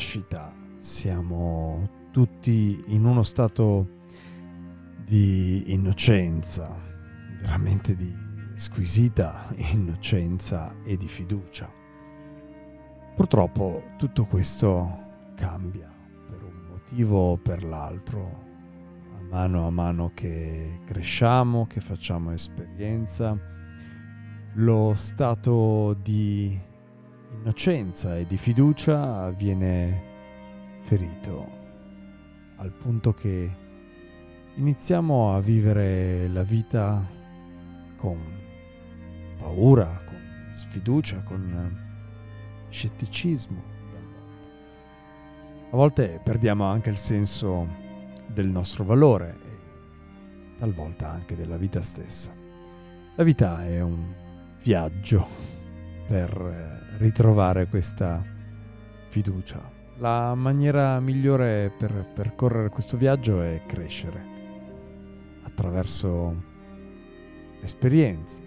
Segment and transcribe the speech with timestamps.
[0.00, 3.98] Nascita siamo tutti in uno stato
[5.04, 6.74] di innocenza,
[7.42, 8.10] veramente di
[8.54, 11.70] squisita innocenza e di fiducia.
[13.14, 15.92] Purtroppo tutto questo cambia
[16.26, 18.44] per un motivo o per l'altro,
[19.18, 23.38] a mano a mano che cresciamo, che facciamo esperienza,
[24.54, 26.58] lo stato di
[27.40, 30.08] innocenza e di fiducia viene
[30.82, 31.58] ferito
[32.56, 33.50] al punto che
[34.56, 37.02] iniziamo a vivere la vita
[37.96, 38.18] con
[39.38, 41.88] paura, con sfiducia, con
[42.68, 43.62] scetticismo.
[45.70, 47.66] A volte perdiamo anche il senso
[48.26, 52.34] del nostro valore e talvolta anche della vita stessa.
[53.16, 54.14] La vita è un
[54.62, 55.49] viaggio
[56.10, 58.20] per ritrovare questa
[59.10, 59.62] fiducia.
[59.98, 64.26] La maniera migliore per percorrere questo viaggio è crescere
[65.44, 66.42] attraverso
[67.62, 68.42] esperienze,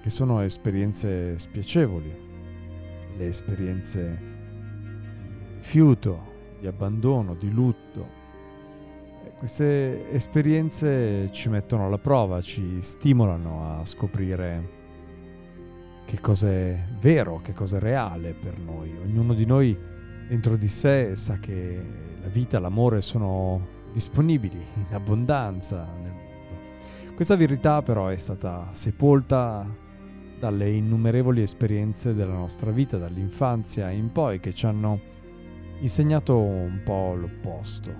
[0.00, 2.16] che sono esperienze spiacevoli,
[3.16, 4.22] le esperienze
[5.18, 8.06] di rifiuto, di abbandono, di lutto.
[9.36, 14.78] Queste esperienze ci mettono alla prova, ci stimolano a scoprire
[16.10, 18.92] che cosa è vero, che cosa è reale per noi.
[19.00, 19.78] Ognuno di noi
[20.28, 21.80] dentro di sé sa che
[22.20, 27.14] la vita, l'amore sono disponibili in abbondanza nel mondo.
[27.14, 29.64] Questa verità però è stata sepolta
[30.40, 35.00] dalle innumerevoli esperienze della nostra vita, dall'infanzia in poi, che ci hanno
[35.78, 37.94] insegnato un po' l'opposto.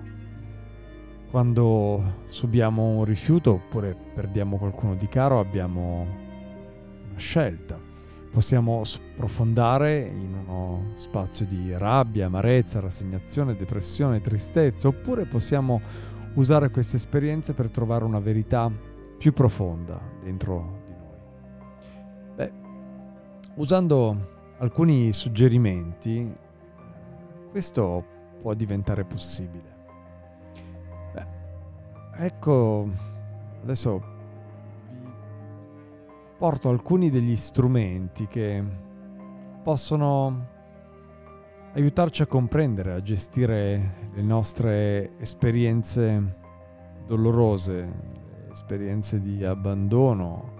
[1.29, 6.05] Quando subiamo un rifiuto oppure perdiamo qualcuno di caro abbiamo
[7.07, 7.90] una scelta
[8.31, 15.81] possiamo sprofondare in uno spazio di rabbia, amarezza, rassegnazione, depressione, tristezza, oppure possiamo
[16.35, 18.71] usare queste esperienze per trovare una verità
[19.17, 22.35] più profonda dentro di noi.
[22.35, 22.51] Beh,
[23.55, 26.33] usando alcuni suggerimenti,
[27.51, 28.05] questo
[28.41, 29.75] può diventare possibile.
[31.13, 32.89] Beh, ecco,
[33.61, 34.19] adesso
[36.41, 38.63] porto alcuni degli strumenti che
[39.61, 40.47] possono
[41.73, 46.37] aiutarci a comprendere, a gestire le nostre esperienze
[47.05, 47.87] dolorose,
[48.49, 50.53] esperienze di abbandono,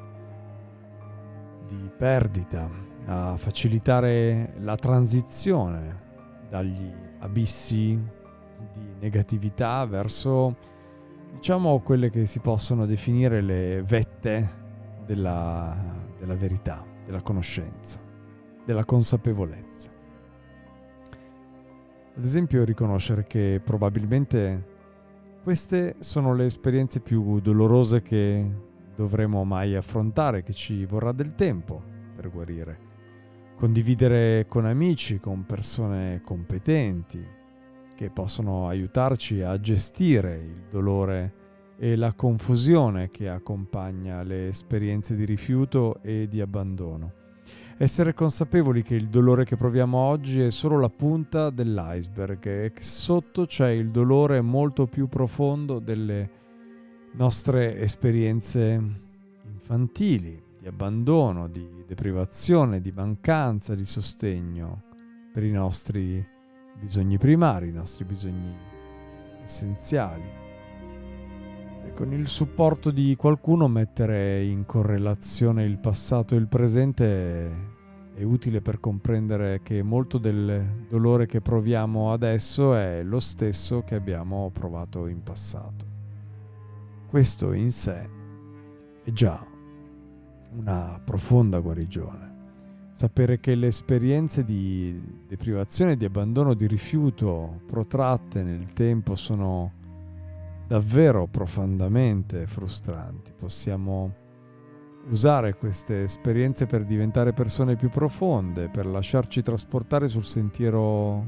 [1.65, 2.69] di perdita,
[3.05, 5.99] a facilitare la transizione
[6.47, 7.99] dagli abissi
[8.71, 10.55] di negatività verso
[11.33, 14.59] diciamo quelle che si possono definire le vette
[15.11, 15.75] della,
[16.17, 17.99] della verità, della conoscenza,
[18.63, 19.89] della consapevolezza.
[22.15, 24.69] Ad esempio riconoscere che probabilmente
[25.43, 28.49] queste sono le esperienze più dolorose che
[28.95, 31.81] dovremo mai affrontare, che ci vorrà del tempo
[32.15, 32.89] per guarire.
[33.57, 37.25] Condividere con amici, con persone competenti,
[37.95, 41.40] che possono aiutarci a gestire il dolore
[41.83, 47.13] e la confusione che accompagna le esperienze di rifiuto e di abbandono.
[47.77, 52.83] Essere consapevoli che il dolore che proviamo oggi è solo la punta dell'iceberg e che
[52.83, 56.29] sotto c'è il dolore molto più profondo delle
[57.13, 58.79] nostre esperienze
[59.51, 64.83] infantili, di abbandono, di deprivazione, di mancanza di sostegno
[65.33, 66.23] per i nostri
[66.79, 68.55] bisogni primari, i nostri bisogni
[69.43, 70.40] essenziali.
[71.93, 77.69] Con il supporto di qualcuno mettere in correlazione il passato e il presente
[78.15, 83.93] è utile per comprendere che molto del dolore che proviamo adesso è lo stesso che
[83.93, 85.85] abbiamo provato in passato.
[87.07, 88.09] Questo in sé
[89.03, 89.45] è già
[90.55, 92.29] una profonda guarigione.
[92.91, 99.79] Sapere che le esperienze di deprivazione, di abbandono, di rifiuto protratte nel tempo sono
[100.71, 103.33] davvero profondamente frustranti.
[103.37, 104.15] Possiamo
[105.09, 111.25] usare queste esperienze per diventare persone più profonde, per lasciarci trasportare sul sentiero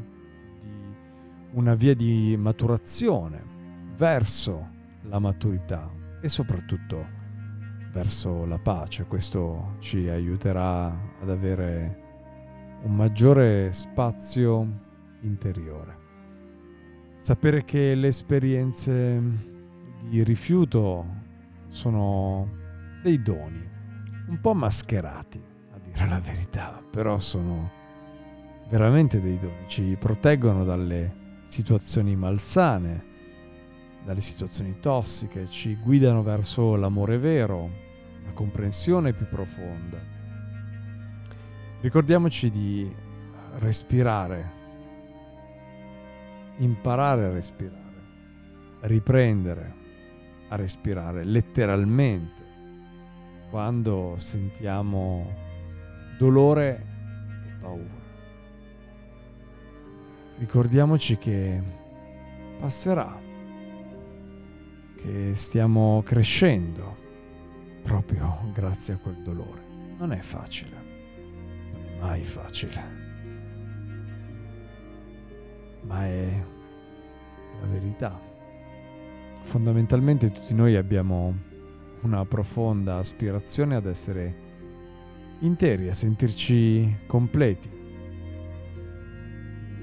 [0.62, 0.82] di
[1.56, 3.44] una via di maturazione
[3.98, 4.70] verso
[5.02, 5.92] la maturità
[6.22, 7.06] e soprattutto
[7.92, 9.04] verso la pace.
[9.08, 10.86] Questo ci aiuterà
[11.20, 12.00] ad avere
[12.84, 14.66] un maggiore spazio
[15.24, 16.03] interiore.
[17.24, 19.18] Sapere che le esperienze
[20.10, 21.06] di rifiuto
[21.68, 22.50] sono
[23.02, 23.66] dei doni,
[24.28, 25.42] un po' mascherati,
[25.72, 27.72] a dire la verità, però sono
[28.68, 33.06] veramente dei doni, ci proteggono dalle situazioni malsane,
[34.04, 37.70] dalle situazioni tossiche, ci guidano verso l'amore vero,
[38.26, 39.98] la comprensione più profonda.
[41.80, 42.94] Ricordiamoci di
[43.60, 44.63] respirare
[46.58, 47.82] imparare a respirare,
[48.82, 49.74] riprendere
[50.50, 52.42] a respirare letteralmente
[53.50, 55.34] quando sentiamo
[56.18, 56.86] dolore
[57.46, 58.02] e paura.
[60.38, 61.62] Ricordiamoci che
[62.60, 63.20] passerà,
[64.98, 66.98] che stiamo crescendo
[67.84, 69.62] proprio grazie a quel dolore.
[69.98, 70.76] Non è facile,
[71.72, 73.03] non è mai facile
[75.86, 76.46] ma è
[77.62, 78.20] la verità.
[79.42, 81.36] Fondamentalmente tutti noi abbiamo
[82.02, 84.36] una profonda aspirazione ad essere
[85.40, 87.70] interi, a sentirci completi.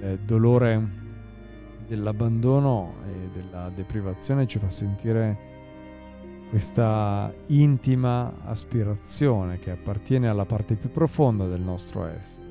[0.03, 0.99] Il dolore
[1.87, 5.49] dell'abbandono e della deprivazione ci fa sentire
[6.49, 12.49] questa intima aspirazione che appartiene alla parte più profonda del nostro essere.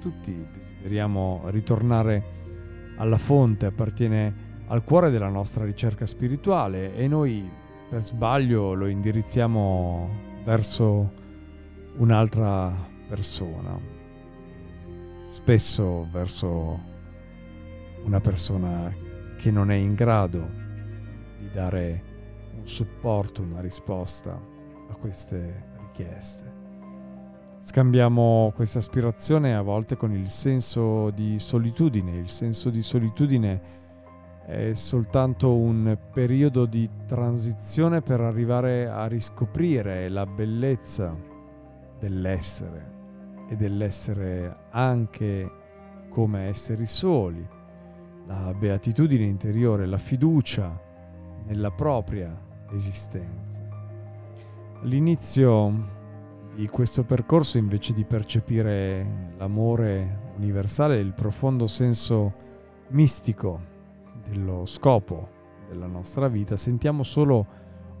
[0.00, 2.22] Tutti desideriamo ritornare
[2.98, 7.50] alla fonte, appartiene al cuore della nostra ricerca spirituale e noi
[7.88, 11.12] per sbaglio lo indirizziamo verso
[11.96, 12.74] un'altra
[13.08, 13.78] persona,
[15.28, 16.96] spesso verso
[18.04, 18.94] una persona
[19.38, 20.50] che non è in grado
[21.38, 22.02] di dare
[22.56, 24.32] un supporto, una risposta
[24.90, 26.57] a queste richieste.
[27.60, 32.16] Scambiamo questa aspirazione a volte con il senso di solitudine.
[32.16, 33.60] Il senso di solitudine
[34.46, 41.14] è soltanto un periodo di transizione per arrivare a riscoprire la bellezza
[41.98, 42.96] dell'essere
[43.48, 45.50] e dell'essere anche
[46.08, 47.46] come esseri soli,
[48.26, 50.80] la beatitudine interiore, la fiducia
[51.44, 52.34] nella propria
[52.70, 53.62] esistenza.
[54.80, 55.96] All'inizio
[56.58, 62.34] di questo percorso invece di percepire l'amore universale il profondo senso
[62.88, 63.60] mistico
[64.28, 65.30] dello scopo
[65.68, 67.46] della nostra vita, sentiamo solo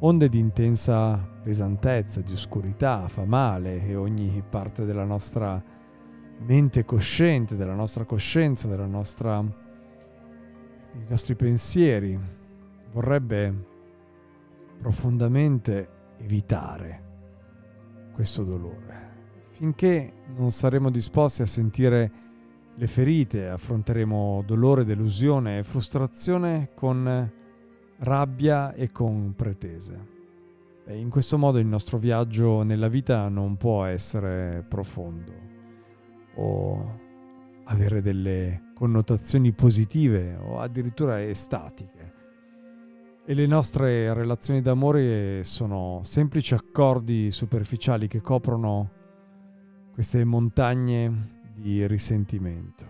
[0.00, 5.62] onde di intensa pesantezza, di oscurità, fa male e ogni parte della nostra
[6.38, 12.18] mente cosciente, della nostra coscienza, della nostra, dei nostri pensieri
[12.90, 13.54] vorrebbe
[14.80, 17.06] profondamente evitare
[18.18, 19.46] questo dolore.
[19.50, 22.10] Finché non saremo disposti a sentire
[22.74, 27.32] le ferite, affronteremo dolore, delusione e frustrazione con
[27.98, 30.06] rabbia e con pretese.
[30.84, 35.32] E in questo modo il nostro viaggio nella vita non può essere profondo
[36.34, 37.00] o
[37.66, 41.97] avere delle connotazioni positive o addirittura estatiche.
[43.30, 48.90] E le nostre relazioni d'amore sono semplici accordi superficiali che coprono
[49.92, 52.86] queste montagne di risentimento.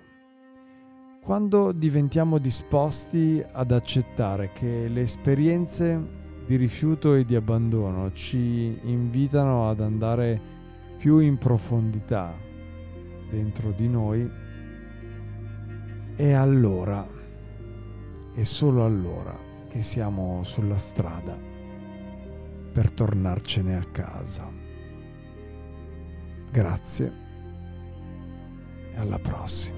[1.24, 6.00] Quando diventiamo disposti ad accettare che le esperienze
[6.46, 10.40] di rifiuto e di abbandono ci invitano ad andare
[10.98, 12.32] più in profondità
[13.28, 14.30] dentro di noi,
[16.14, 17.04] è allora,
[18.36, 21.36] e solo allora, che siamo sulla strada
[22.72, 24.50] per tornarcene a casa.
[26.50, 27.12] Grazie
[28.92, 29.77] e alla prossima.